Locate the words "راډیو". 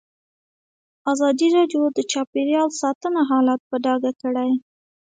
1.57-1.83